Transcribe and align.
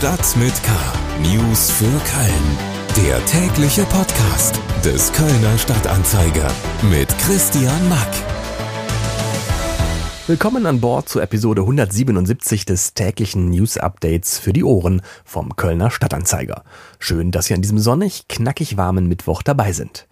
Stadt 0.00 0.34
mit 0.38 0.54
K. 0.62 0.72
News 1.20 1.70
für 1.70 1.84
Köln. 1.84 3.06
Der 3.06 3.22
tägliche 3.26 3.82
Podcast 3.82 4.58
des 4.82 5.12
Kölner 5.12 5.58
Stadtanzeiger 5.58 6.50
mit 6.90 7.06
Christian 7.18 7.86
Mack. 7.90 8.08
Willkommen 10.26 10.64
an 10.64 10.80
Bord 10.80 11.10
zur 11.10 11.22
Episode 11.22 11.60
177 11.60 12.64
des 12.64 12.94
täglichen 12.94 13.50
News 13.50 13.76
Updates 13.76 14.38
für 14.38 14.54
die 14.54 14.64
Ohren 14.64 15.02
vom 15.26 15.54
Kölner 15.54 15.90
Stadtanzeiger. 15.90 16.64
Schön, 16.98 17.30
dass 17.30 17.44
Sie 17.44 17.54
an 17.54 17.60
diesem 17.60 17.78
sonnig, 17.78 18.26
knackig 18.26 18.78
warmen 18.78 19.06
Mittwoch 19.06 19.42
dabei 19.42 19.72
sind. 19.72 20.08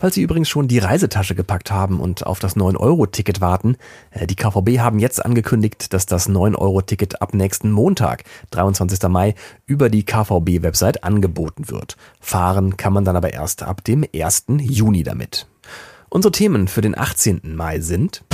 Falls 0.00 0.14
Sie 0.14 0.22
übrigens 0.22 0.48
schon 0.48 0.66
die 0.66 0.78
Reisetasche 0.78 1.34
gepackt 1.34 1.70
haben 1.70 2.00
und 2.00 2.26
auf 2.26 2.38
das 2.38 2.56
9-Euro-Ticket 2.56 3.42
warten, 3.42 3.76
äh, 4.10 4.26
die 4.26 4.34
KVB 4.34 4.78
haben 4.78 4.98
jetzt 4.98 5.22
angekündigt, 5.22 5.92
dass 5.92 6.06
das 6.06 6.26
9-Euro-Ticket 6.26 7.20
ab 7.20 7.34
nächsten 7.34 7.70
Montag, 7.70 8.24
23. 8.50 9.10
Mai, 9.10 9.34
über 9.66 9.90
die 9.90 10.04
KVB-Website 10.04 11.04
angeboten 11.04 11.68
wird. 11.68 11.98
Fahren 12.18 12.78
kann 12.78 12.94
man 12.94 13.04
dann 13.04 13.14
aber 13.16 13.34
erst 13.34 13.62
ab 13.62 13.84
dem 13.84 14.06
1. 14.14 14.46
Juni 14.60 15.02
damit. 15.02 15.46
Unsere 16.08 16.32
Themen 16.32 16.66
für 16.66 16.80
den 16.80 16.96
18. 16.96 17.54
Mai 17.54 17.80
sind 17.80 18.24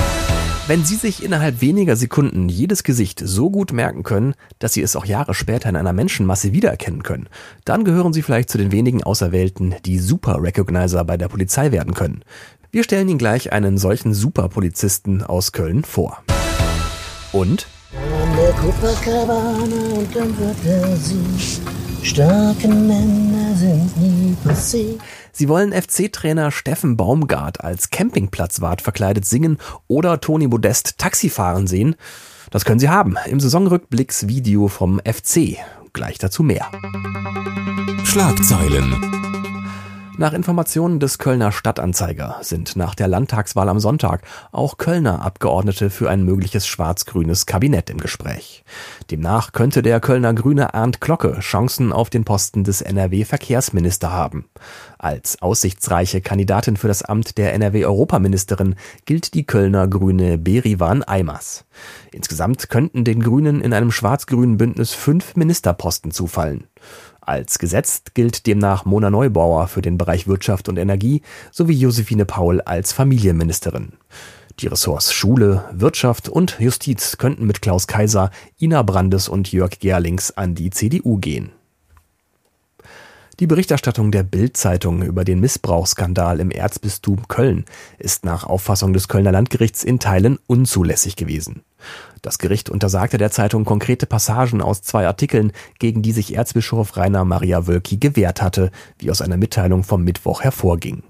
wenn 0.67 0.83
Sie 0.83 0.95
sich 0.95 1.23
innerhalb 1.23 1.61
weniger 1.61 1.95
Sekunden 1.95 2.49
jedes 2.49 2.83
Gesicht 2.83 3.21
so 3.23 3.49
gut 3.49 3.71
merken 3.71 4.03
können, 4.03 4.33
dass 4.59 4.73
Sie 4.73 4.81
es 4.81 4.97
auch 4.97 5.05
Jahre 5.05 5.33
später 5.33 5.69
in 5.69 5.77
einer 5.77 5.93
Menschenmasse 5.93 6.51
wiedererkennen 6.51 7.03
können, 7.03 7.29
dann 7.63 7.85
gehören 7.85 8.11
Sie 8.11 8.21
vielleicht 8.21 8.49
zu 8.49 8.57
den 8.57 8.73
wenigen 8.73 9.01
Auserwählten, 9.01 9.75
die 9.85 9.97
Super 9.97 10.43
Recognizer 10.43 11.05
bei 11.05 11.15
der 11.15 11.29
Polizei 11.29 11.71
werden 11.71 11.93
können. 11.93 12.21
Wir 12.69 12.83
stellen 12.83 13.07
Ihnen 13.07 13.17
gleich 13.17 13.53
einen 13.53 13.77
solchen 13.77 14.13
Superpolizisten 14.13 15.23
aus 15.23 15.53
Köln 15.53 15.85
vor. 15.85 16.21
Und? 17.31 17.67
An 18.21 18.35
der 18.35 18.51
Copacabana 18.51 19.95
und 19.95 20.15
dann. 20.15 20.35
Starke 22.03 22.67
Männer 22.67 23.55
sind 23.55 23.97
nie 24.01 24.35
passiert. 24.43 24.99
Sie 25.37 25.49
wollen 25.49 25.71
FC-Trainer 25.71 26.49
Steffen 26.49 26.97
Baumgart 26.97 27.63
als 27.63 27.91
Campingplatzwart 27.91 28.81
verkleidet 28.81 29.23
singen 29.23 29.59
oder 29.85 30.19
Toni 30.19 30.47
Modest 30.47 30.97
Taxi 30.97 31.29
fahren 31.29 31.67
sehen. 31.67 31.95
Das 32.49 32.65
können 32.65 32.79
Sie 32.79 32.89
haben 32.89 33.17
im 33.27 33.39
Saisonrückblicksvideo 33.39 34.67
vom 34.67 34.99
FC. 35.05 35.57
Gleich 35.93 36.17
dazu 36.17 36.41
mehr. 36.41 36.65
Schlagzeilen 38.03 38.95
nach 40.17 40.33
Informationen 40.33 40.99
des 40.99 41.19
Kölner 41.19 41.51
Stadtanzeiger 41.51 42.37
sind 42.41 42.75
nach 42.75 42.95
der 42.95 43.07
Landtagswahl 43.07 43.69
am 43.69 43.79
Sonntag 43.79 44.23
auch 44.51 44.77
Kölner 44.77 45.21
Abgeordnete 45.21 45.89
für 45.89 46.09
ein 46.09 46.23
mögliches 46.23 46.65
schwarz-grünes 46.65 47.45
Kabinett 47.45 47.89
im 47.89 47.99
Gespräch. 47.99 48.63
Demnach 49.11 49.51
könnte 49.51 49.81
der 49.81 49.99
Kölner 49.99 50.33
Grüne 50.33 50.73
Arndt 50.73 51.01
Glocke 51.01 51.39
Chancen 51.39 51.93
auf 51.93 52.09
den 52.09 52.25
Posten 52.25 52.63
des 52.63 52.81
NRW-Verkehrsminister 52.81 54.11
haben. 54.11 54.45
Als 54.97 55.41
aussichtsreiche 55.41 56.21
Kandidatin 56.21 56.77
für 56.77 56.87
das 56.87 57.03
Amt 57.03 57.37
der 57.37 57.53
NRW-Europaministerin 57.53 58.75
gilt 59.05 59.35
die 59.35 59.45
Kölner 59.45 59.87
Grüne 59.87 60.37
Berivan 60.37 61.03
Eimers. 61.03 61.65
Insgesamt 62.11 62.69
könnten 62.69 63.03
den 63.03 63.21
Grünen 63.21 63.61
in 63.61 63.73
einem 63.73 63.91
schwarz-grünen 63.91 64.57
Bündnis 64.57 64.93
fünf 64.93 65.35
Ministerposten 65.35 66.11
zufallen. 66.11 66.67
Als 67.21 67.59
gesetzt 67.59 68.15
gilt 68.15 68.47
demnach 68.47 68.85
Mona 68.85 69.09
Neubauer 69.09 69.67
für 69.67 69.81
den 69.81 69.97
Bereich 69.97 70.27
Wirtschaft 70.27 70.69
und 70.69 70.77
Energie 70.77 71.21
sowie 71.51 71.73
Josephine 71.73 72.25
Paul 72.25 72.61
als 72.61 72.93
Familienministerin. 72.93 73.93
Die 74.59 74.67
Ressorts 74.67 75.13
Schule, 75.13 75.65
Wirtschaft 75.71 76.29
und 76.29 76.57
Justiz 76.59 77.17
könnten 77.17 77.45
mit 77.45 77.61
Klaus 77.61 77.85
Kaiser, 77.85 78.31
Ina 78.59 78.81
Brandes 78.81 79.29
und 79.29 79.51
Jörg 79.51 79.77
Gerlings 79.79 80.31
an 80.31 80.55
die 80.55 80.69
CDU 80.69 81.17
gehen. 81.17 81.51
Die 83.39 83.45
Berichterstattung 83.45 84.11
der 84.11 84.23
Bild-Zeitung 84.23 85.03
über 85.03 85.23
den 85.23 85.39
Missbrauchsskandal 85.39 86.39
im 86.39 86.49
Erzbistum 86.49 87.27
Köln 87.27 87.65
ist 87.99 88.25
nach 88.25 88.43
Auffassung 88.43 88.93
des 88.93 89.09
Kölner 89.09 89.31
Landgerichts 89.31 89.83
in 89.83 89.99
Teilen 89.99 90.39
unzulässig 90.47 91.15
gewesen. 91.15 91.61
Das 92.23 92.39
Gericht 92.39 92.67
untersagte 92.67 93.19
der 93.19 93.29
Zeitung 93.29 93.63
konkrete 93.63 94.07
Passagen 94.07 94.59
aus 94.59 94.81
zwei 94.81 95.05
Artikeln, 95.05 95.51
gegen 95.77 96.01
die 96.01 96.13
sich 96.13 96.35
Erzbischof 96.35 96.97
Rainer 96.97 97.25
Maria 97.25 97.67
Wölki 97.67 97.97
gewehrt 97.97 98.41
hatte, 98.41 98.71
wie 98.97 99.11
aus 99.11 99.21
einer 99.21 99.37
Mitteilung 99.37 99.83
vom 99.83 100.03
Mittwoch 100.03 100.41
hervorging. 100.41 101.03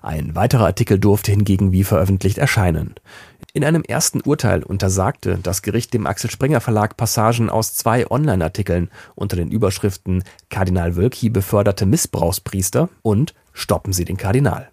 Ein 0.00 0.34
weiterer 0.34 0.64
Artikel 0.64 0.98
durfte 0.98 1.32
hingegen 1.32 1.70
wie 1.72 1.84
veröffentlicht 1.84 2.38
erscheinen. 2.38 2.94
In 3.58 3.64
einem 3.64 3.82
ersten 3.82 4.20
Urteil 4.20 4.62
untersagte 4.62 5.36
das 5.42 5.62
Gericht 5.62 5.92
dem 5.92 6.06
Axel 6.06 6.30
Springer 6.30 6.60
Verlag 6.60 6.96
Passagen 6.96 7.50
aus 7.50 7.74
zwei 7.74 8.08
Online-Artikeln 8.08 8.88
unter 9.16 9.34
den 9.34 9.50
Überschriften 9.50 10.22
Kardinal 10.48 10.94
Wölki 10.94 11.28
beförderte 11.28 11.84
Missbrauchspriester 11.84 12.88
und 13.02 13.34
Stoppen 13.52 13.92
Sie 13.92 14.04
den 14.04 14.16
Kardinal. 14.16 14.70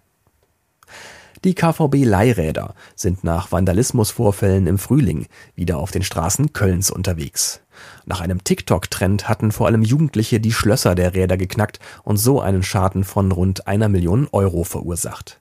Die 1.46 1.54
KVB-Leihräder 1.54 2.74
sind 2.96 3.22
nach 3.22 3.52
Vandalismusvorfällen 3.52 4.66
im 4.66 4.78
Frühling 4.78 5.28
wieder 5.54 5.78
auf 5.78 5.92
den 5.92 6.02
Straßen 6.02 6.52
Kölns 6.52 6.90
unterwegs. 6.90 7.60
Nach 8.04 8.20
einem 8.20 8.42
TikTok-Trend 8.42 9.28
hatten 9.28 9.52
vor 9.52 9.68
allem 9.68 9.82
Jugendliche 9.82 10.40
die 10.40 10.52
Schlösser 10.52 10.96
der 10.96 11.14
Räder 11.14 11.36
geknackt 11.36 11.78
und 12.02 12.16
so 12.16 12.40
einen 12.40 12.64
Schaden 12.64 13.04
von 13.04 13.30
rund 13.30 13.68
einer 13.68 13.88
Million 13.88 14.26
Euro 14.32 14.64
verursacht. 14.64 15.40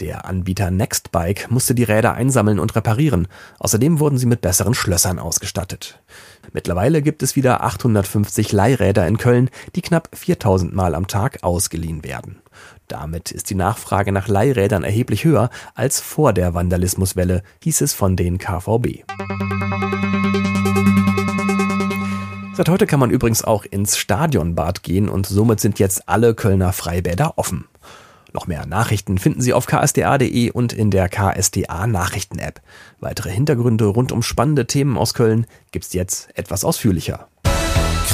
Der 0.00 0.26
Anbieter 0.26 0.70
Nextbike 0.70 1.50
musste 1.50 1.74
die 1.74 1.84
Räder 1.84 2.12
einsammeln 2.12 2.58
und 2.58 2.76
reparieren. 2.76 3.26
Außerdem 3.58 3.98
wurden 3.98 4.18
sie 4.18 4.26
mit 4.26 4.42
besseren 4.42 4.74
Schlössern 4.74 5.18
ausgestattet. 5.18 6.02
Mittlerweile 6.52 7.00
gibt 7.00 7.22
es 7.22 7.34
wieder 7.34 7.62
850 7.64 8.52
Leihräder 8.52 9.06
in 9.06 9.16
Köln, 9.16 9.48
die 9.74 9.82
knapp 9.82 10.10
4000 10.12 10.74
Mal 10.74 10.94
am 10.94 11.06
Tag 11.06 11.42
ausgeliehen 11.44 12.04
werden. 12.04 12.42
Damit 12.88 13.32
ist 13.32 13.50
die 13.50 13.56
Nachfrage 13.56 14.12
nach 14.12 14.28
Leihrädern 14.28 14.84
erheblich 14.84 15.24
höher 15.24 15.50
als 15.74 16.00
vor 16.00 16.32
der 16.32 16.54
Vandalismuswelle, 16.54 17.42
hieß 17.62 17.80
es 17.80 17.92
von 17.92 18.14
den 18.16 18.38
KVB. 18.38 19.04
Seit 22.54 22.68
heute 22.68 22.86
kann 22.86 23.00
man 23.00 23.10
übrigens 23.10 23.42
auch 23.44 23.64
ins 23.64 23.98
Stadionbad 23.98 24.82
gehen 24.82 25.08
und 25.08 25.26
somit 25.26 25.60
sind 25.60 25.78
jetzt 25.78 26.08
alle 26.08 26.34
Kölner 26.34 26.72
Freibäder 26.72 27.34
offen. 27.36 27.66
Noch 28.32 28.46
mehr 28.46 28.66
Nachrichten 28.66 29.18
finden 29.18 29.40
Sie 29.40 29.52
auf 29.52 29.66
ksda.de 29.66 30.50
und 30.50 30.72
in 30.72 30.90
der 30.90 31.08
KSDA 31.08 31.86
Nachrichten-App. 31.86 32.60
Weitere 33.00 33.30
Hintergründe 33.30 33.86
rund 33.86 34.12
um 34.12 34.22
spannende 34.22 34.66
Themen 34.66 34.96
aus 34.96 35.14
Köln 35.14 35.46
gibt's 35.72 35.92
jetzt 35.92 36.28
etwas 36.36 36.64
ausführlicher. 36.64 37.28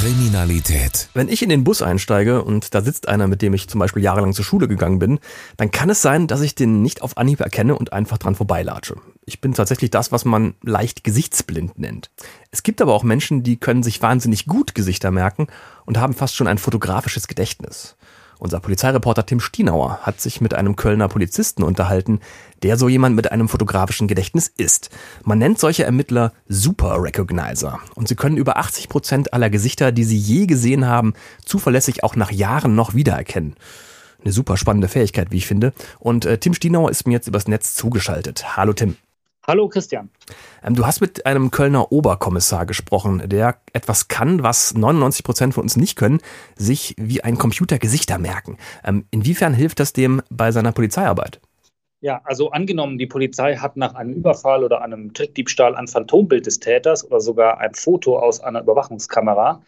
Kriminalität. 0.03 1.07
Wenn 1.13 1.29
ich 1.29 1.41
in 1.43 1.47
den 1.47 1.63
Bus 1.63 1.81
einsteige 1.81 2.43
und 2.43 2.75
da 2.75 2.81
sitzt 2.81 3.07
einer, 3.07 3.27
mit 3.27 3.41
dem 3.41 3.53
ich 3.53 3.69
zum 3.69 3.79
Beispiel 3.79 4.03
jahrelang 4.03 4.33
zur 4.33 4.43
Schule 4.43 4.67
gegangen 4.67 4.99
bin, 4.99 5.19
dann 5.55 5.71
kann 5.71 5.89
es 5.89 6.01
sein, 6.01 6.27
dass 6.27 6.41
ich 6.41 6.55
den 6.55 6.81
nicht 6.81 7.01
auf 7.01 7.17
Anhieb 7.17 7.39
erkenne 7.39 7.77
und 7.77 7.93
einfach 7.93 8.17
dran 8.17 8.35
vorbeilatsche. 8.35 8.97
Ich 9.25 9.39
bin 9.39 9.53
tatsächlich 9.53 9.91
das, 9.91 10.11
was 10.11 10.25
man 10.25 10.55
leicht 10.61 11.05
gesichtsblind 11.05 11.79
nennt. 11.79 12.11
Es 12.51 12.63
gibt 12.63 12.81
aber 12.81 12.93
auch 12.93 13.03
Menschen, 13.03 13.43
die 13.43 13.55
können 13.55 13.81
sich 13.81 14.01
wahnsinnig 14.01 14.45
gut 14.45 14.75
Gesichter 14.75 15.09
merken 15.09 15.47
und 15.85 15.97
haben 15.97 16.13
fast 16.13 16.35
schon 16.35 16.47
ein 16.47 16.57
fotografisches 16.57 17.29
Gedächtnis. 17.29 17.95
Unser 18.43 18.59
Polizeireporter 18.59 19.25
Tim 19.25 19.39
Stienauer 19.39 19.99
hat 20.01 20.19
sich 20.19 20.41
mit 20.41 20.53
einem 20.53 20.75
Kölner 20.75 21.07
Polizisten 21.07 21.63
unterhalten, 21.63 22.19
der 22.61 22.75
so 22.75 22.89
jemand 22.89 23.15
mit 23.15 23.31
einem 23.31 23.47
fotografischen 23.47 24.09
Gedächtnis 24.09 24.51
ist. 24.57 24.89
Man 25.23 25.37
nennt 25.37 25.59
solche 25.59 25.85
Ermittler 25.85 26.33
Super 26.49 27.01
Recognizer 27.01 27.79
und 27.95 28.09
sie 28.09 28.17
können 28.17 28.35
über 28.35 28.57
80 28.57 28.89
Prozent 28.89 29.33
aller 29.33 29.49
Gesichter, 29.49 29.93
die 29.93 30.03
sie 30.03 30.17
je 30.17 30.45
gesehen 30.45 30.85
haben, 30.85 31.13
zuverlässig 31.45 32.03
auch 32.03 32.17
nach 32.17 32.31
Jahren 32.31 32.75
noch 32.75 32.93
wiedererkennen. 32.93 33.55
Eine 34.21 34.33
super 34.33 34.57
spannende 34.57 34.89
Fähigkeit, 34.89 35.31
wie 35.31 35.37
ich 35.37 35.47
finde. 35.47 35.71
Und 35.99 36.25
äh, 36.25 36.37
Tim 36.37 36.53
Stienauer 36.53 36.91
ist 36.91 37.07
mir 37.07 37.13
jetzt 37.13 37.27
übers 37.27 37.47
Netz 37.47 37.75
zugeschaltet. 37.75 38.57
Hallo 38.57 38.73
Tim. 38.73 38.97
Hallo 39.45 39.67
Christian. 39.67 40.09
Ähm, 40.63 40.73
du 40.73 40.85
hast 40.85 41.01
mit 41.01 41.25
einem 41.25 41.51
Kölner 41.51 41.91
Oberkommissar 41.91 42.65
gesprochen, 42.65 43.23
der 43.25 43.57
etwas 43.73 44.07
kann, 44.07 44.41
was 44.41 44.73
99 44.73 45.25
Prozent 45.25 45.53
von 45.53 45.63
uns 45.63 45.75
nicht 45.75 45.97
können, 45.97 46.21
sich 46.55 46.95
wie 46.97 47.25
ein 47.25 47.37
Computer 47.37 47.77
Gesichter 47.77 48.17
merken. 48.19 48.57
Ähm, 48.85 49.05
inwiefern 49.11 49.53
hilft 49.53 49.81
das 49.81 49.91
dem 49.91 50.21
bei 50.29 50.53
seiner 50.53 50.71
Polizeiarbeit? 50.71 51.41
Ja, 51.99 52.21
also 52.23 52.51
angenommen, 52.51 52.97
die 52.97 53.05
Polizei 53.05 53.57
hat 53.57 53.75
nach 53.75 53.95
einem 53.95 54.13
Überfall 54.13 54.63
oder 54.63 54.81
einem 54.81 55.13
Trickdiebstahl 55.13 55.75
ein 55.75 55.87
Phantombild 55.87 56.45
des 56.45 56.59
Täters 56.59 57.05
oder 57.05 57.19
sogar 57.19 57.59
ein 57.59 57.73
Foto 57.73 58.19
aus 58.19 58.39
einer 58.39 58.61
Überwachungskamera, 58.61 59.61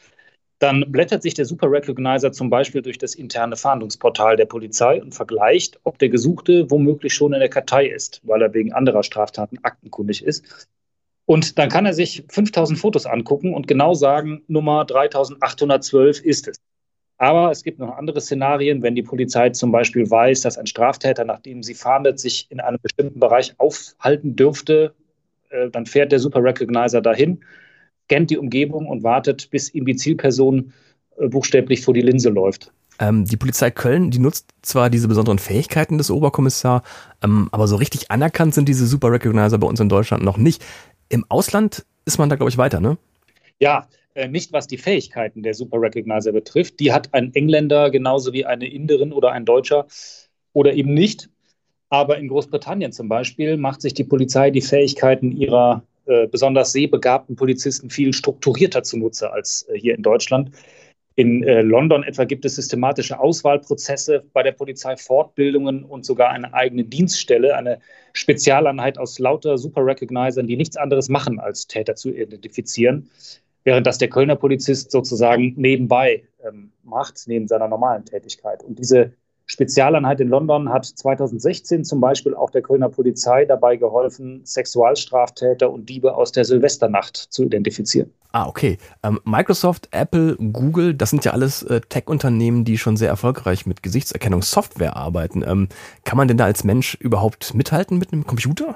dann 0.60 0.86
blättert 0.90 1.22
sich 1.22 1.34
der 1.34 1.46
Super 1.46 1.70
Recognizer 1.70 2.32
zum 2.32 2.50
Beispiel 2.50 2.82
durch 2.82 2.98
das 2.98 3.16
interne 3.16 3.58
Fahndungsportal 3.58 4.38
der 4.38 4.46
Polizei 4.46 5.02
und 5.02 5.14
vergleicht, 5.14 5.80
ob 5.84 6.00
der 6.00 6.10
Gesuchte 6.10 6.72
womöglich 6.72 7.14
schon 7.14 7.34
in 7.34 7.40
der 7.40 7.50
Kartei 7.50 7.88
ist, 7.88 8.22
weil 8.24 8.42
er 8.42 8.54
wegen 8.54 8.74
anderer 8.74 9.04
Straftaten 9.04 9.60
aktenkundig 9.64 10.24
ist. 10.24 10.68
Und 11.26 11.58
dann 11.58 11.70
kann 11.70 11.86
er 11.86 11.94
sich 11.94 12.24
5000 12.30 12.80
Fotos 12.80 13.06
angucken 13.06 13.54
und 13.54 13.68
genau 13.68 13.94
sagen, 13.96 14.44
Nummer 14.48 14.86
3812 14.86 16.22
ist 16.24 16.48
es. 16.48 16.58
Aber 17.18 17.50
es 17.52 17.64
gibt 17.64 17.80
noch 17.80 17.98
andere 17.98 18.22
Szenarien, 18.22 18.82
wenn 18.82 18.96
die 18.96 19.04
Polizei 19.04 19.50
zum 19.50 19.72
Beispiel 19.72 20.10
weiß, 20.10 20.42
dass 20.42 20.58
ein 20.58 20.68
Straftäter, 20.68 21.26
nachdem 21.26 21.64
sie 21.64 21.74
fahndet, 21.74 22.20
sich 22.20 22.48
in 22.50 22.60
einem 22.60 22.78
bestimmten 22.82 23.20
Bereich 23.20 23.56
aufhalten 23.58 24.36
dürfte, 24.36 24.94
äh, 25.50 25.70
dann 25.70 25.86
fährt 25.86 26.12
der 26.12 26.20
Super 26.20 26.44
Recognizer 26.44 27.02
dahin 27.02 27.42
scannt 28.06 28.30
die 28.30 28.38
Umgebung 28.38 28.88
und 28.88 29.04
wartet, 29.04 29.50
bis 29.52 29.74
ihm 29.74 29.86
die 29.86 29.96
Zielperson 29.96 30.74
äh, 31.18 31.28
buchstäblich 31.28 31.82
vor 31.84 31.94
die 31.94 32.02
Linse 32.02 32.30
läuft. 32.30 32.72
Ähm, 33.00 33.26
die 33.26 33.38
Polizei 33.38 33.72
Köln, 33.72 34.12
die 34.12 34.20
nutzt 34.20 34.48
zwar 34.62 34.90
diese 34.90 35.08
besonderen 35.08 35.40
Fähigkeiten 35.40 35.98
des 35.98 36.10
Oberkommissars, 36.10 36.82
ähm, 37.24 37.50
aber 37.52 37.68
so 37.68 37.76
richtig 37.76 38.10
anerkannt 38.10 38.54
sind 38.54 38.70
diese 38.70 38.88
Super 38.88 39.12
Recognizer 39.12 39.58
bei 39.58 39.68
uns 39.68 39.80
in 39.80 39.90
Deutschland 39.90 40.24
noch 40.24 40.38
nicht. 40.38 40.64
Im 41.10 41.26
Ausland 41.30 41.86
ist 42.06 42.18
man 42.18 42.30
da, 42.30 42.36
glaube 42.36 42.50
ich, 42.50 42.58
weiter, 42.58 42.80
ne? 42.80 42.98
Ja, 43.60 43.88
äh, 44.14 44.28
nicht 44.30 44.54
was 44.54 44.68
die 44.68 44.78
Fähigkeiten 44.78 45.44
der 45.44 45.54
Super 45.54 45.82
Recognizer 45.82 46.32
betrifft. 46.32 46.80
Die 46.80 46.94
hat 46.94 47.14
ein 47.14 47.34
Engländer 47.34 47.92
genauso 47.92 48.32
wie 48.32 48.46
eine 48.46 48.68
Inderin 48.68 49.12
oder 49.12 49.32
ein 49.32 49.46
Deutscher 49.46 49.88
oder 50.54 50.74
eben 50.74 50.94
nicht. 50.94 51.30
Aber 51.90 52.18
in 52.18 52.30
Großbritannien 52.30 52.92
zum 52.92 53.10
Beispiel 53.10 53.58
macht 53.58 53.82
sich 53.82 53.94
die 53.94 54.04
Polizei 54.04 54.52
die 54.52 54.62
Fähigkeiten 54.62 55.32
ihrer 55.32 55.84
äh, 56.06 56.28
besonders 56.28 56.72
sehbegabten 56.72 57.36
Polizisten 57.36 57.90
viel 57.90 58.14
strukturierter 58.14 58.84
zunutze 58.84 59.32
als 59.32 59.68
äh, 59.70 59.78
hier 59.78 59.96
in 59.96 60.04
Deutschland. 60.04 60.52
In 61.18 61.44
äh, 61.44 61.62
London 61.62 62.04
etwa 62.04 62.26
gibt 62.26 62.44
es 62.44 62.56
systematische 62.56 63.18
Auswahlprozesse 63.20 64.26
bei 64.34 64.44
der 64.44 64.52
Polizei, 64.52 64.98
Fortbildungen 64.98 65.84
und 65.86 66.06
sogar 66.06 66.32
eine 66.32 66.54
eigene 66.54 66.84
Dienststelle, 66.84 67.56
eine 67.56 67.80
Spezialeinheit 68.12 68.98
aus 68.98 69.18
lauter 69.18 69.58
Super 69.58 69.86
Recognizern, 69.86 70.46
die 70.46 70.58
nichts 70.58 70.76
anderes 70.76 71.08
machen, 71.08 71.40
als 71.40 71.68
Täter 71.68 71.96
zu 71.96 72.10
identifizieren, 72.10 73.10
während 73.64 73.88
das 73.88 73.98
der 73.98 74.10
Kölner 74.10 74.36
Polizist 74.36 74.92
sozusagen 74.92 75.54
nebenbei 75.56 76.24
ähm, 76.46 76.72
macht, 76.84 77.24
neben 77.28 77.48
seiner 77.48 77.70
normalen 77.70 78.04
Tätigkeit. 78.04 78.62
Und 78.62 78.78
diese 78.78 79.14
Spezialeinheit 79.48 80.20
in 80.22 80.30
London 80.30 80.70
hat 80.70 80.86
2016 80.86 81.84
zum 81.86 82.02
Beispiel 82.02 82.34
auch 82.34 82.50
der 82.50 82.64
Kölner 82.64 82.90
Polizei 82.90 83.46
dabei 83.46 83.76
geholfen, 83.78 84.42
Sexualstraftäter 84.44 85.70
und 85.72 85.88
Diebe 85.88 86.16
aus 86.16 86.32
der 86.32 86.46
Silvesternacht 86.46 87.16
zu 87.16 87.44
identifizieren. 87.44 88.12
Ah, 88.32 88.48
okay. 88.48 88.78
Ähm, 89.04 89.20
Microsoft, 89.24 89.88
Apple, 89.92 90.36
Google, 90.36 90.94
das 90.94 91.12
sind 91.12 91.24
ja 91.24 91.32
alles 91.32 91.64
äh, 91.64 91.80
Tech-Unternehmen, 91.80 92.66
die 92.66 92.78
schon 92.78 92.98
sehr 92.98 93.08
erfolgreich 93.08 93.66
mit 93.66 93.84
Gesichtserkennungssoftware 93.84 94.96
arbeiten. 94.96 95.44
Ähm, 95.48 95.70
kann 96.04 96.18
man 96.18 96.28
denn 96.28 96.38
da 96.38 96.46
als 96.46 96.64
Mensch 96.64 96.96
überhaupt 96.96 97.54
mithalten 97.54 97.98
mit 97.98 98.12
einem 98.12 98.26
Computer? 98.26 98.76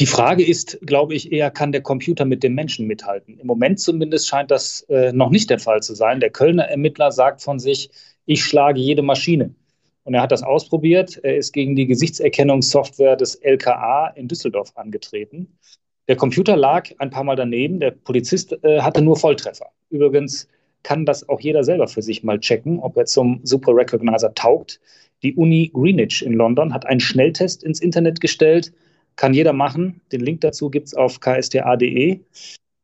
Die 0.00 0.06
Frage 0.06 0.44
ist, 0.44 0.78
glaube 0.82 1.14
ich, 1.14 1.32
eher, 1.32 1.50
kann 1.50 1.70
der 1.70 1.82
Computer 1.82 2.24
mit 2.24 2.42
dem 2.42 2.54
Menschen 2.54 2.86
mithalten? 2.86 3.38
Im 3.38 3.46
Moment 3.46 3.78
zumindest 3.78 4.26
scheint 4.26 4.50
das 4.50 4.80
äh, 4.88 5.12
noch 5.12 5.30
nicht 5.30 5.48
der 5.48 5.58
Fall 5.58 5.82
zu 5.82 5.94
sein. 5.94 6.18
Der 6.20 6.30
Kölner 6.30 6.64
Ermittler 6.64 7.12
sagt 7.12 7.40
von 7.40 7.58
sich, 7.58 7.90
ich 8.26 8.44
schlage 8.44 8.80
jede 8.80 9.02
Maschine. 9.02 9.54
Und 10.04 10.14
er 10.14 10.22
hat 10.22 10.32
das 10.32 10.42
ausprobiert. 10.42 11.20
Er 11.22 11.36
ist 11.36 11.52
gegen 11.52 11.76
die 11.76 11.86
Gesichtserkennungssoftware 11.86 13.16
des 13.16 13.36
LKA 13.36 14.08
in 14.08 14.28
Düsseldorf 14.28 14.72
angetreten. 14.74 15.46
Der 16.08 16.16
Computer 16.16 16.56
lag 16.56 16.90
ein 16.98 17.10
paar 17.10 17.24
Mal 17.24 17.36
daneben. 17.36 17.78
Der 17.78 17.92
Polizist 17.92 18.52
äh, 18.64 18.80
hatte 18.80 19.02
nur 19.02 19.16
Volltreffer. 19.16 19.66
Übrigens 19.90 20.48
kann 20.82 21.06
das 21.06 21.28
auch 21.28 21.40
jeder 21.40 21.62
selber 21.62 21.86
für 21.86 22.02
sich 22.02 22.24
mal 22.24 22.40
checken, 22.40 22.80
ob 22.80 22.96
er 22.96 23.04
zum 23.04 23.40
Super 23.44 23.72
Recognizer 23.76 24.34
taugt. 24.34 24.80
Die 25.22 25.34
Uni 25.34 25.70
Greenwich 25.72 26.24
in 26.26 26.32
London 26.32 26.74
hat 26.74 26.86
einen 26.86 26.98
Schnelltest 26.98 27.62
ins 27.62 27.80
Internet 27.80 28.20
gestellt. 28.20 28.72
Kann 29.14 29.34
jeder 29.34 29.52
machen. 29.52 30.00
Den 30.10 30.22
Link 30.22 30.40
dazu 30.40 30.70
gibt 30.70 30.88
es 30.88 30.94
auf 30.94 31.20
ksta.de. 31.20 32.20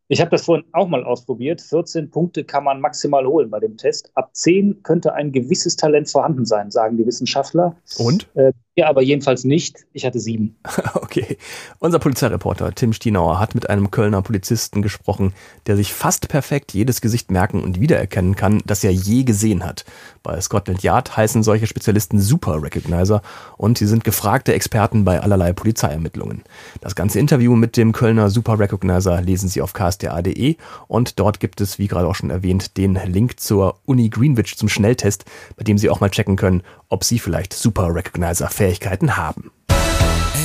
Ich 0.09 0.21
habe 0.21 0.31
das 0.31 0.47
vorhin 0.47 0.65
auch 0.73 0.89
mal 0.89 1.05
ausprobiert. 1.05 1.61
14 1.61 2.11
Punkte 2.11 2.45
kann 2.45 2.65
man 2.65 2.81
maximal 2.81 3.27
holen 3.27 3.51
bei 3.51 3.61
dem 3.61 3.77
Test. 3.77 4.11
Ab 4.15 4.31
10 4.35 4.83
könnte 4.83 5.13
ein 5.13 5.33
gewisses 5.33 5.77
Talent 5.77 6.09
vorhanden 6.09 6.47
sein, 6.47 6.71
sagen 6.71 6.97
die 6.97 7.07
Wissenschaftler. 7.07 7.77
Und? 7.99 8.29
Äh, 8.35 8.53
ja, 8.75 8.89
aber 8.89 9.03
jedenfalls 9.03 9.45
nicht. 9.45 9.87
Ich 9.93 10.07
hatte 10.07 10.19
sieben. 10.19 10.59
Okay. 10.95 11.39
Unser 11.81 12.01
Polizeireporter 12.01 12.75
Tim 12.75 12.93
Stienauer 12.93 13.39
hat 13.39 13.55
mit 13.55 13.71
einem 13.71 13.93
Kölner 13.93 14.21
Polizisten 14.21 14.83
gesprochen, 14.83 15.33
der 15.69 15.77
sich 15.77 15.95
fast 15.95 16.29
perfekt 16.29 16.75
jedes 16.75 17.01
Gesicht 17.01 17.31
merken 17.31 17.63
und 17.63 17.79
wiedererkennen 17.79 18.35
kann, 18.35 18.61
das 18.67 18.83
er 18.83 18.91
je 18.91 19.23
gesehen 19.23 19.65
hat. 19.65 19.85
Bei 20.25 20.41
Scotland 20.41 20.83
Yard 20.83 21.17
heißen 21.17 21.45
solche 21.45 21.69
Spezialisten 21.69 22.21
Super 22.21 22.61
Recognizer 22.61 23.23
und 23.57 23.79
sie 23.79 23.87
sind 23.87 24.03
gefragte 24.03 24.55
Experten 24.55 25.05
bei 25.05 25.21
allerlei 25.21 25.53
Polizeiermittlungen. 25.53 26.43
Das 26.81 26.97
ganze 26.97 27.21
Interview 27.21 27.55
mit 27.55 27.77
dem 27.77 27.93
Kölner 27.93 28.29
Super 28.29 28.59
Recognizer 28.59 29.23
lesen 29.23 29.49
Sie 29.49 29.63
auf 29.63 29.73
ksta.de 29.73 30.57
und 30.89 31.21
dort 31.21 31.39
gibt 31.39 31.61
es, 31.61 31.79
wie 31.79 31.87
gerade 31.87 32.09
auch 32.09 32.17
schon 32.17 32.31
erwähnt, 32.31 32.77
den 32.77 32.95
Link 32.95 33.39
zur 33.39 33.79
Uni 33.85 34.09
Greenwich 34.09 34.57
zum 34.57 34.69
Schnelltest, 34.69 35.27
bei 35.57 35.63
dem 35.63 35.79
Sie 35.79 35.91
auch 35.91 36.01
mal 36.01 36.11
checken 36.11 36.35
können, 36.35 36.65
ob 36.89 37.05
Sie 37.05 37.21
vielleicht 37.21 37.53
Super 37.53 37.95
Recognizer 37.95 38.49
Fähigkeiten 38.49 39.17
haben. 39.17 39.53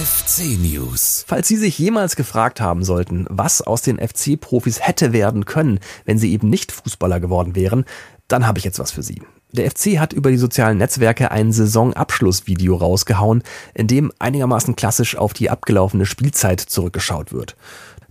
FC 0.04 0.60
News. 0.60 1.24
Falls 1.28 1.48
Sie 1.48 1.56
sich 1.56 1.80
jemals 1.80 2.18
gefragt 2.18 2.60
haben 2.60 2.84
sollten, 2.84 3.26
was 3.30 3.62
aus 3.62 3.84
den 3.84 4.00
FC-Profis 4.00 4.86
hätte 4.86 5.14
werden 5.14 5.46
können, 5.46 5.80
wenn 6.04 6.18
sie 6.18 6.34
eben 6.34 6.50
nicht 6.50 6.74
Fußballer 6.74 7.22
geworden 7.22 7.56
wären, 7.56 7.86
dann 8.28 8.46
habe 8.46 8.60
ich 8.60 8.66
jetzt 8.66 8.80
was 8.80 8.92
für 8.92 9.02
Sie. 9.02 9.22
Der 9.54 9.72
FC 9.72 10.00
hat 10.00 10.12
über 10.12 10.30
die 10.30 10.38
sozialen 10.38 10.78
Netzwerke 10.78 11.32
ein 11.32 11.54
Saisonabschlussvideo 11.54 12.76
rausgehauen, 12.76 13.44
in 13.74 13.88
dem 13.88 14.12
einigermaßen 14.20 14.76
klassisch 14.76 15.16
auf 15.16 15.32
die 15.32 15.50
abgelaufene 15.50 16.06
Spielzeit 16.06 16.60
zurückgeschaut 16.60 17.32
wird. 17.32 17.56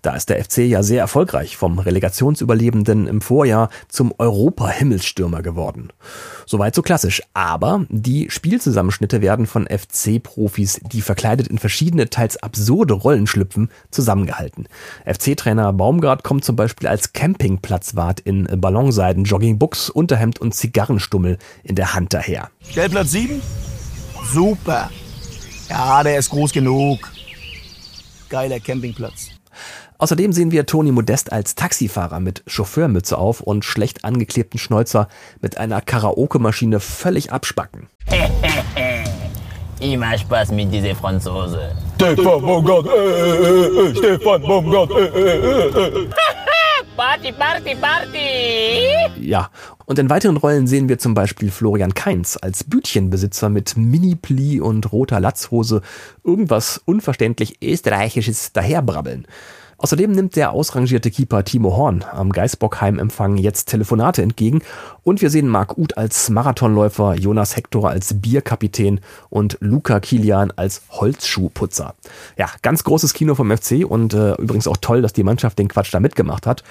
Da 0.02 0.16
ist 0.16 0.30
der 0.30 0.44
FC 0.44 0.58
ja 0.58 0.82
sehr 0.82 1.00
erfolgreich 1.00 1.56
vom 1.56 1.78
Relegationsüberlebenden 1.78 3.06
im 3.06 3.20
Vorjahr 3.20 3.70
zum 3.86 4.12
Europa-Himmelsstürmer 4.18 5.42
geworden. 5.42 5.90
Soweit 6.44 6.74
so 6.74 6.82
klassisch. 6.82 7.22
Aber 7.34 7.86
die 7.88 8.28
Spielzusammenschnitte 8.28 9.22
werden 9.22 9.46
von 9.46 9.68
FC-Profis, 9.68 10.80
die 10.92 11.02
verkleidet 11.02 11.46
in 11.46 11.58
verschiedene, 11.58 12.10
teils 12.10 12.42
absurde 12.42 12.94
Rollen 12.94 13.28
schlüpfen, 13.28 13.70
zusammengehalten. 13.92 14.66
FC-Trainer 15.06 15.72
Baumgart 15.72 16.24
kommt 16.24 16.44
zum 16.44 16.56
Beispiel 16.56 16.88
als 16.88 17.12
Campingplatzwart 17.12 18.18
in 18.18 18.48
Ballonseiden, 18.60 19.22
Joggingbuchs, 19.22 19.88
Unterhemd 19.88 20.40
und 20.40 20.52
Zigarrenstummel 20.52 21.38
in 21.62 21.76
der 21.76 21.94
Hand 21.94 22.12
daher. 22.12 22.50
Stellplatz 22.68 23.12
7? 23.12 23.40
Super. 24.32 24.90
Ja, 25.68 26.02
der 26.02 26.18
ist 26.18 26.30
groß 26.30 26.52
genug. 26.52 26.98
Geiler 28.28 28.58
Campingplatz. 28.58 29.28
Außerdem 30.02 30.32
sehen 30.32 30.50
wir 30.50 30.66
Toni 30.66 30.90
Modest 30.90 31.30
als 31.30 31.54
Taxifahrer 31.54 32.18
mit 32.18 32.42
Chauffeurmütze 32.48 33.16
auf 33.16 33.40
und 33.40 33.64
schlecht 33.64 34.04
angeklebten 34.04 34.58
Schnäuzer 34.58 35.06
mit 35.40 35.58
einer 35.58 35.80
Karaoke-Maschine 35.80 36.80
völlig 36.80 37.30
abspacken. 37.30 37.86
Immer 39.80 40.18
Spaß 40.18 40.50
mit 40.50 40.74
dieser 40.74 40.96
Franzose. 40.96 41.76
Stefan 41.94 42.42
Baumgart, 42.42 42.86
äh, 42.86 42.90
äh, 42.90 43.90
äh, 43.90 43.94
Stefan 43.94 44.42
Baumgart, 44.42 44.90
äh, 44.90 45.04
äh, 45.04 45.68
äh. 45.68 46.08
Party, 46.96 47.30
Party, 47.30 47.76
Party! 47.76 49.20
Ja, 49.20 49.50
und 49.86 50.00
in 50.00 50.10
weiteren 50.10 50.36
Rollen 50.36 50.66
sehen 50.66 50.88
wir 50.88 50.98
zum 50.98 51.14
Beispiel 51.14 51.52
Florian 51.52 51.94
Kainz 51.94 52.36
als 52.42 52.64
Bütchenbesitzer 52.64 53.48
mit 53.48 53.76
Mini-Pli 53.76 54.60
und 54.60 54.90
roter 54.90 55.20
Latzhose 55.20 55.80
irgendwas 56.24 56.82
unverständlich 56.86 57.62
Österreichisches 57.62 58.52
daherbrabbeln. 58.52 59.28
Außerdem 59.82 60.12
nimmt 60.12 60.36
der 60.36 60.52
ausrangierte 60.52 61.10
Keeper 61.10 61.42
Timo 61.42 61.76
Horn 61.76 62.04
am 62.08 62.30
Geisbockheim-Empfang 62.30 63.36
jetzt 63.36 63.68
Telefonate 63.68 64.22
entgegen 64.22 64.62
und 65.02 65.20
wir 65.22 65.28
sehen 65.28 65.48
Marc 65.48 65.76
Uth 65.76 65.98
als 65.98 66.30
Marathonläufer, 66.30 67.16
Jonas 67.16 67.56
Hector 67.56 67.90
als 67.90 68.20
Bierkapitän 68.20 69.00
und 69.28 69.56
Luca 69.58 69.98
Kilian 69.98 70.52
als 70.54 70.82
Holzschuhputzer. 70.90 71.96
Ja, 72.38 72.46
ganz 72.62 72.84
großes 72.84 73.12
Kino 73.12 73.34
vom 73.34 73.50
FC 73.50 73.84
und 73.84 74.14
äh, 74.14 74.34
übrigens 74.34 74.68
auch 74.68 74.76
toll, 74.76 75.02
dass 75.02 75.14
die 75.14 75.24
Mannschaft 75.24 75.58
den 75.58 75.66
Quatsch 75.66 75.92
da 75.92 75.98
mitgemacht 75.98 76.46
hat. 76.46 76.62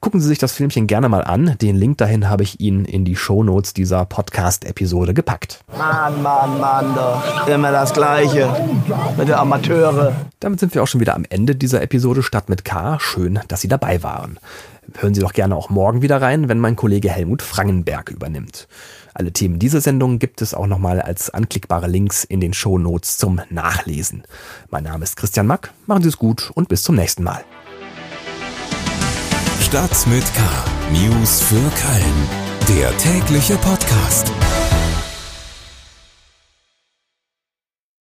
Gucken 0.00 0.18
Sie 0.22 0.28
sich 0.28 0.38
das 0.38 0.52
Filmchen 0.52 0.86
gerne 0.86 1.10
mal 1.10 1.22
an. 1.22 1.58
Den 1.60 1.76
Link 1.76 1.98
dahin 1.98 2.30
habe 2.30 2.42
ich 2.42 2.58
Ihnen 2.58 2.86
in 2.86 3.04
die 3.04 3.16
Shownotes 3.16 3.74
dieser 3.74 4.06
Podcast-Episode 4.06 5.12
gepackt. 5.12 5.62
Mann, 5.76 6.22
Mann, 6.22 6.58
Mann, 6.58 6.94
doch. 6.94 7.46
Immer 7.46 7.70
das 7.70 7.92
Gleiche. 7.92 8.48
Mit 9.18 9.28
der 9.28 9.38
Amateure. 9.38 10.16
Damit 10.40 10.58
sind 10.58 10.74
wir 10.74 10.82
auch 10.82 10.86
schon 10.86 11.02
wieder 11.02 11.14
am 11.14 11.26
Ende 11.28 11.54
dieser 11.54 11.82
Episode 11.82 12.22
Stadt 12.22 12.48
mit 12.48 12.64
K. 12.64 12.98
Schön, 12.98 13.40
dass 13.48 13.60
Sie 13.60 13.68
dabei 13.68 14.02
waren. 14.02 14.38
Hören 14.98 15.12
Sie 15.12 15.20
doch 15.20 15.34
gerne 15.34 15.54
auch 15.54 15.68
morgen 15.68 16.00
wieder 16.00 16.22
rein, 16.22 16.48
wenn 16.48 16.60
mein 16.60 16.76
Kollege 16.76 17.10
Helmut 17.10 17.42
Frangenberg 17.42 18.08
übernimmt. 18.08 18.68
Alle 19.12 19.32
Themen 19.32 19.58
dieser 19.58 19.82
Sendung 19.82 20.18
gibt 20.18 20.40
es 20.40 20.54
auch 20.54 20.66
nochmal 20.66 21.02
als 21.02 21.28
anklickbare 21.28 21.88
Links 21.88 22.24
in 22.24 22.40
den 22.40 22.54
Shownotes 22.54 23.18
zum 23.18 23.42
Nachlesen. 23.50 24.22
Mein 24.70 24.84
Name 24.84 25.04
ist 25.04 25.18
Christian 25.18 25.46
Mack. 25.46 25.72
Machen 25.86 26.02
Sie 26.02 26.08
es 26.08 26.16
gut 26.16 26.50
und 26.54 26.68
bis 26.68 26.84
zum 26.84 26.94
nächsten 26.94 27.22
Mal. 27.22 27.44
Stadt 29.70 30.04
mit 30.08 30.24
K. 30.34 30.40
News 30.90 31.40
für 31.40 31.54
Köln. 31.54 32.28
Der 32.76 32.90
tägliche 32.98 33.56
Podcast. 33.58 34.32